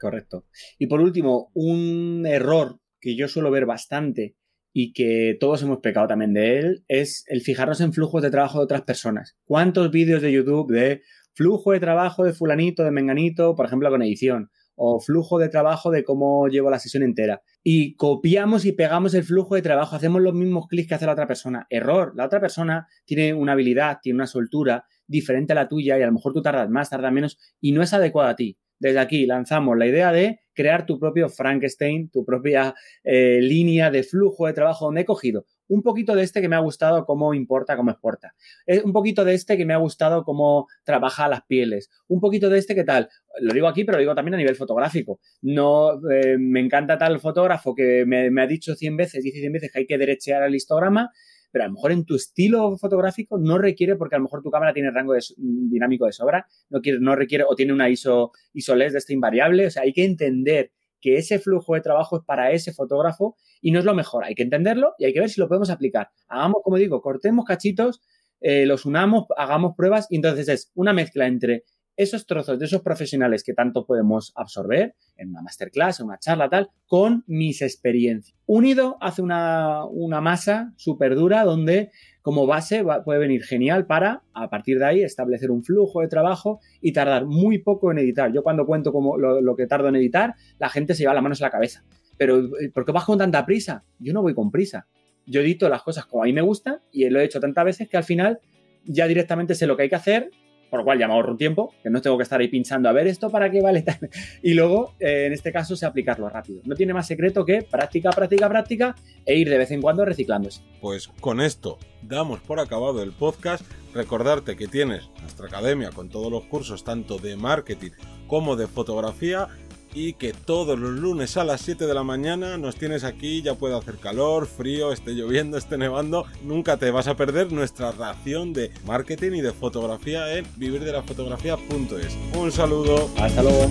Correcto. 0.00 0.46
Y 0.78 0.86
por 0.86 1.00
último, 1.00 1.50
un 1.54 2.24
error 2.26 2.80
que 3.00 3.16
yo 3.16 3.28
suelo 3.28 3.50
ver 3.50 3.66
bastante 3.66 4.36
y 4.72 4.92
que 4.92 5.36
todos 5.40 5.62
hemos 5.62 5.78
pecado 5.78 6.06
también 6.06 6.34
de 6.34 6.58
él 6.58 6.84
es 6.88 7.24
el 7.28 7.40
fijarnos 7.40 7.80
en 7.80 7.94
flujos 7.94 8.22
de 8.22 8.30
trabajo 8.30 8.58
de 8.58 8.64
otras 8.64 8.82
personas. 8.82 9.36
¿Cuántos 9.44 9.90
vídeos 9.90 10.20
de 10.20 10.32
YouTube 10.32 10.70
de 10.70 11.02
flujo 11.32 11.72
de 11.72 11.80
trabajo 11.80 12.24
de 12.24 12.34
fulanito, 12.34 12.84
de 12.84 12.90
menganito, 12.90 13.54
por 13.54 13.66
ejemplo, 13.66 13.88
con 13.88 14.02
edición? 14.02 14.50
O 14.76 15.00
flujo 15.00 15.38
de 15.38 15.48
trabajo 15.48 15.90
de 15.90 16.04
cómo 16.04 16.46
llevo 16.48 16.70
la 16.70 16.78
sesión 16.78 17.02
entera. 17.02 17.42
Y 17.62 17.96
copiamos 17.96 18.64
y 18.64 18.72
pegamos 18.72 19.14
el 19.14 19.24
flujo 19.24 19.54
de 19.54 19.62
trabajo, 19.62 19.96
hacemos 19.96 20.22
los 20.22 20.34
mismos 20.34 20.66
clics 20.68 20.88
que 20.88 20.94
hace 20.94 21.06
la 21.06 21.12
otra 21.12 21.26
persona. 21.26 21.66
Error, 21.70 22.12
la 22.14 22.26
otra 22.26 22.40
persona 22.40 22.86
tiene 23.04 23.34
una 23.34 23.52
habilidad, 23.52 23.98
tiene 24.00 24.18
una 24.18 24.26
soltura 24.26 24.84
diferente 25.06 25.52
a 25.52 25.56
la 25.56 25.68
tuya 25.68 25.98
y 25.98 26.02
a 26.02 26.06
lo 26.06 26.12
mejor 26.12 26.32
tú 26.32 26.42
tardas 26.42 26.68
más, 26.68 26.90
tardas 26.90 27.12
menos 27.12 27.38
y 27.60 27.72
no 27.72 27.82
es 27.82 27.92
adecuada 27.92 28.30
a 28.30 28.36
ti. 28.36 28.56
Desde 28.78 28.98
aquí 28.98 29.24
lanzamos 29.24 29.76
la 29.78 29.86
idea 29.86 30.12
de 30.12 30.40
crear 30.52 30.84
tu 30.84 30.98
propio 30.98 31.28
Frankenstein, 31.30 32.10
tu 32.10 32.24
propia 32.24 32.74
eh, 33.04 33.40
línea 33.40 33.90
de 33.90 34.02
flujo 34.02 34.46
de 34.46 34.52
trabajo 34.52 34.86
donde 34.86 35.00
he 35.00 35.04
cogido 35.04 35.46
un 35.68 35.82
poquito 35.82 36.14
de 36.14 36.22
este 36.22 36.40
que 36.40 36.48
me 36.48 36.56
ha 36.56 36.60
gustado 36.60 37.04
cómo 37.04 37.34
importa, 37.34 37.76
cómo 37.76 37.90
exporta. 37.90 38.34
Eh, 38.66 38.82
un 38.84 38.92
poquito 38.92 39.24
de 39.24 39.34
este 39.34 39.56
que 39.56 39.64
me 39.64 39.74
ha 39.74 39.78
gustado 39.78 40.24
cómo 40.24 40.66
trabaja 40.84 41.28
las 41.28 41.42
pieles. 41.44 41.90
Un 42.08 42.20
poquito 42.20 42.48
de 42.48 42.58
este 42.58 42.74
que 42.74 42.84
tal. 42.84 43.08
Lo 43.40 43.52
digo 43.52 43.68
aquí, 43.68 43.84
pero 43.84 43.98
lo 43.98 44.00
digo 44.00 44.14
también 44.14 44.34
a 44.34 44.38
nivel 44.38 44.56
fotográfico. 44.56 45.20
No 45.42 45.94
eh, 46.10 46.36
me 46.38 46.60
encanta 46.60 46.98
tal 46.98 47.20
fotógrafo 47.20 47.74
que 47.74 48.04
me, 48.06 48.40
ha 48.40 48.46
dicho 48.46 48.74
100 48.74 48.96
veces, 48.96 49.22
dice 49.22 49.40
100 49.40 49.52
veces 49.52 49.72
que 49.72 49.78
hay 49.80 49.86
que 49.86 49.98
derechear 49.98 50.42
el 50.42 50.54
histograma, 50.54 51.10
pero 51.50 51.64
a 51.64 51.68
lo 51.68 51.74
mejor 51.74 51.92
en 51.92 52.04
tu 52.04 52.16
estilo 52.16 52.76
fotográfico 52.76 53.38
no 53.38 53.58
requiere, 53.58 53.96
porque 53.96 54.16
a 54.16 54.18
lo 54.18 54.24
mejor 54.24 54.42
tu 54.42 54.50
cámara 54.50 54.72
tiene 54.72 54.90
rango 54.90 55.14
dinámico 55.36 56.06
de 56.06 56.12
sobra, 56.12 56.46
no, 56.68 56.80
quiere, 56.80 56.98
no 57.00 57.16
requiere, 57.16 57.44
o 57.48 57.54
tiene 57.54 57.72
una 57.72 57.88
ISO, 57.88 58.32
ISO 58.52 58.76
de 58.76 58.86
este 58.86 59.14
invariable. 59.14 59.66
O 59.66 59.70
sea, 59.70 59.82
hay 59.82 59.92
que 59.92 60.04
entender 60.04 60.72
que 61.00 61.16
ese 61.16 61.38
flujo 61.38 61.74
de 61.74 61.80
trabajo 61.80 62.18
es 62.18 62.24
para 62.24 62.52
ese 62.52 62.72
fotógrafo 62.72 63.36
y 63.60 63.70
no 63.70 63.78
es 63.78 63.84
lo 63.84 63.94
mejor. 63.94 64.24
Hay 64.24 64.34
que 64.34 64.42
entenderlo 64.42 64.94
y 64.98 65.04
hay 65.04 65.12
que 65.12 65.20
ver 65.20 65.30
si 65.30 65.40
lo 65.40 65.48
podemos 65.48 65.70
aplicar. 65.70 66.10
Hagamos, 66.28 66.62
como 66.62 66.76
digo, 66.76 67.00
cortemos 67.00 67.44
cachitos, 67.44 68.00
eh, 68.40 68.66
los 68.66 68.84
unamos, 68.84 69.24
hagamos 69.36 69.74
pruebas 69.76 70.06
y 70.10 70.16
entonces 70.16 70.48
es 70.48 70.70
una 70.74 70.92
mezcla 70.92 71.26
entre 71.26 71.64
esos 71.96 72.26
trozos 72.26 72.58
de 72.58 72.66
esos 72.66 72.82
profesionales 72.82 73.42
que 73.42 73.54
tanto 73.54 73.86
podemos 73.86 74.32
absorber 74.36 74.94
en 75.16 75.30
una 75.30 75.42
masterclass, 75.42 76.00
en 76.00 76.06
una 76.06 76.18
charla 76.18 76.48
tal, 76.48 76.70
con 76.86 77.24
mis 77.26 77.62
experiencias. 77.62 78.36
Unido 78.46 78.98
hace 79.00 79.22
una, 79.22 79.84
una 79.84 80.20
masa 80.20 80.72
súper 80.76 81.14
dura 81.14 81.44
donde 81.44 81.90
como 82.26 82.46
base 82.46 82.84
puede 83.04 83.20
venir 83.20 83.44
genial 83.44 83.86
para, 83.86 84.24
a 84.34 84.50
partir 84.50 84.80
de 84.80 84.84
ahí, 84.84 85.02
establecer 85.02 85.50
un 85.50 85.62
flujo 85.62 86.00
de 86.00 86.08
trabajo 86.08 86.58
y 86.80 86.92
tardar 86.92 87.24
muy 87.24 87.58
poco 87.58 87.92
en 87.92 87.98
editar. 87.98 88.32
Yo 88.32 88.42
cuando 88.42 88.66
cuento 88.66 88.92
como 88.92 89.16
lo, 89.16 89.56
que 89.56 89.68
tardo 89.68 89.88
en 89.88 89.96
editar, 89.96 90.34
la 90.58 90.68
gente 90.68 90.94
se 90.94 91.04
lleva 91.04 91.14
las 91.14 91.22
manos 91.22 91.40
a 91.40 91.44
la 91.44 91.50
cabeza. 91.50 91.84
Pero, 92.18 92.40
eh, 92.58 92.70
¿por 92.74 92.84
qué 92.84 92.92
vas 92.92 93.04
con 93.04 93.18
tanta 93.18 93.46
prisa? 93.46 93.84
Yo 94.00 94.12
no 94.12 94.22
voy 94.22 94.34
con 94.34 94.50
prisa. 94.50 94.88
Yo 95.24 95.40
edito 95.40 95.68
las 95.68 95.82
cosas 95.82 96.06
como 96.06 96.24
a 96.24 96.26
mí 96.26 96.32
me 96.32 96.40
gustan 96.40 96.80
y 96.90 97.08
lo 97.10 97.20
he 97.20 97.24
hecho 97.24 97.38
tantas 97.38 97.64
veces 97.64 97.88
que 97.88 97.96
al 97.96 98.04
final 98.04 98.40
ya 98.84 99.06
directamente 99.06 99.54
sé 99.54 99.68
lo 99.68 99.76
que 99.76 99.84
hay 99.84 99.88
que 99.88 99.94
hacer 99.94 100.30
por 100.70 100.80
lo 100.80 100.84
cual 100.84 100.98
ya 100.98 101.06
me 101.06 101.14
ahorro 101.14 101.36
tiempo, 101.36 101.72
que 101.82 101.90
no 101.90 102.00
tengo 102.00 102.16
que 102.16 102.22
estar 102.22 102.40
ahí 102.40 102.48
pinchando 102.48 102.88
a 102.88 102.92
ver 102.92 103.06
esto 103.06 103.30
para 103.30 103.50
qué 103.50 103.60
vale. 103.62 103.84
Y 104.42 104.54
luego, 104.54 104.94
eh, 104.98 105.24
en 105.26 105.32
este 105.32 105.52
caso, 105.52 105.76
sé 105.76 105.86
aplicarlo 105.86 106.28
rápido. 106.28 106.60
No 106.64 106.74
tiene 106.74 106.94
más 106.94 107.06
secreto 107.06 107.44
que 107.44 107.62
práctica, 107.62 108.10
práctica, 108.10 108.48
práctica 108.48 108.96
e 109.24 109.36
ir 109.36 109.48
de 109.48 109.58
vez 109.58 109.70
en 109.70 109.82
cuando 109.82 110.04
reciclándose. 110.04 110.62
Pues 110.80 111.08
con 111.20 111.40
esto 111.40 111.78
damos 112.02 112.40
por 112.40 112.60
acabado 112.60 113.02
el 113.02 113.12
podcast. 113.12 113.64
Recordarte 113.94 114.56
que 114.56 114.66
tienes 114.66 115.08
nuestra 115.22 115.46
academia 115.46 115.90
con 115.90 116.10
todos 116.10 116.30
los 116.30 116.44
cursos, 116.44 116.84
tanto 116.84 117.18
de 117.18 117.36
marketing 117.36 117.92
como 118.26 118.56
de 118.56 118.66
fotografía 118.66 119.48
y 119.96 120.12
que 120.12 120.34
todos 120.34 120.78
los 120.78 120.90
lunes 120.90 121.38
a 121.38 121.44
las 121.44 121.62
7 121.62 121.86
de 121.86 121.94
la 121.94 122.02
mañana 122.02 122.58
nos 122.58 122.76
tienes 122.76 123.02
aquí, 123.02 123.40
ya 123.40 123.54
puede 123.54 123.74
hacer 123.74 123.96
calor, 123.96 124.46
frío, 124.46 124.92
esté 124.92 125.12
lloviendo, 125.12 125.56
esté 125.56 125.78
nevando, 125.78 126.26
nunca 126.44 126.76
te 126.76 126.90
vas 126.90 127.08
a 127.08 127.16
perder 127.16 127.50
nuestra 127.50 127.92
ración 127.92 128.52
de 128.52 128.70
marketing 128.84 129.32
y 129.32 129.40
de 129.40 129.52
fotografía 129.52 130.36
en 130.36 130.46
vivirdelafotografía.es. 130.56 132.38
Un 132.38 132.52
saludo. 132.52 133.08
Hasta 133.16 133.42
luego. 133.42 133.70